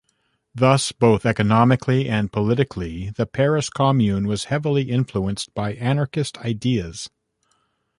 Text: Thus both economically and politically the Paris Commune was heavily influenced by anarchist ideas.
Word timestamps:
Thus 0.55 0.91
both 0.91 1.27
economically 1.27 2.09
and 2.09 2.31
politically 2.31 3.11
the 3.11 3.27
Paris 3.27 3.69
Commune 3.69 4.25
was 4.25 4.45
heavily 4.45 4.89
influenced 4.89 5.53
by 5.53 5.73
anarchist 5.73 6.39
ideas. 6.39 7.07